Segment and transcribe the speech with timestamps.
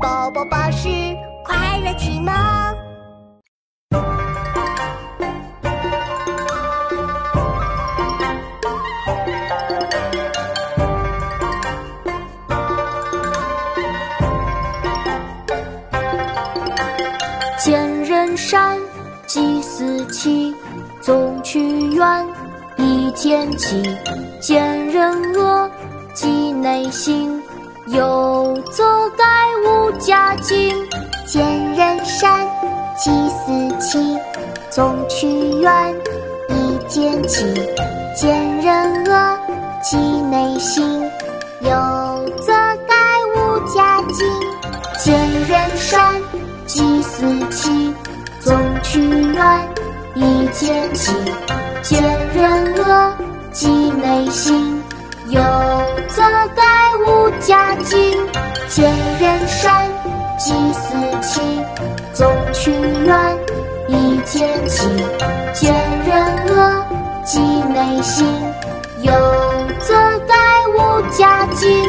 [0.00, 0.88] 宝宝巴士
[1.44, 2.32] 快乐启蒙。
[17.58, 18.78] 见人善，
[19.26, 20.54] 即思齐，
[21.00, 21.60] 纵去
[21.90, 22.26] 远，
[22.76, 23.82] 必见其；
[24.40, 25.68] 见人恶，
[26.14, 27.37] 即内省，
[27.90, 29.24] 有则改
[29.64, 30.74] 无加警。
[31.26, 32.46] 见人善，
[32.96, 34.18] 即思齐，
[34.70, 35.28] 纵去
[35.60, 35.94] 远，
[36.48, 36.54] 必
[36.86, 37.44] 见其；
[38.14, 39.38] 见人恶，
[39.82, 41.02] 即内省，
[41.60, 41.70] 有
[42.38, 42.52] 则
[42.86, 42.94] 改
[43.36, 44.26] 无加警。
[44.98, 46.14] 见人善。
[46.66, 47.94] 即思齐，
[48.40, 49.68] 纵去远，
[50.14, 51.12] 必见其；
[51.82, 52.02] 见
[52.34, 53.12] 人恶，
[53.52, 54.82] 即内省，
[55.30, 55.40] 有
[56.08, 56.22] 则
[56.54, 56.62] 改
[57.06, 58.16] 无家计。
[58.68, 59.86] 见人善，
[60.38, 61.40] 即思齐，
[62.12, 63.38] 纵去远，
[63.88, 64.88] 以见起。
[65.54, 65.74] 见
[66.06, 66.84] 人恶，
[67.24, 68.26] 即内心，
[69.02, 69.12] 有
[69.80, 69.94] 则
[70.26, 70.34] 改
[70.76, 71.82] 无家计。